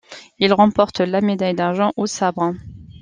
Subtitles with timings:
[0.39, 2.53] Il remporte la médaille d'argent au sabre.